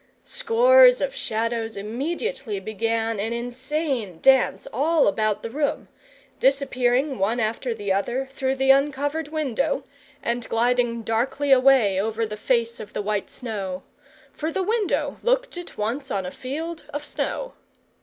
[0.25, 5.89] Scores of Shadows immediately began an insane dance all about the room;
[6.39, 9.83] disappearing, one after the other, through the uncovered window,
[10.23, 13.83] and gliding darkly away over the face of the white snow;
[14.33, 17.53] for the window looked at once on a field of snow.